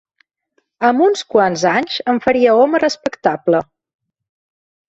Amb 0.89 1.03
uns 1.07 1.21
quants 1.33 1.67
anys 1.73 1.99
em 2.13 2.21
faria 2.25 2.57
home 2.63 2.83
respectable. 2.85 3.63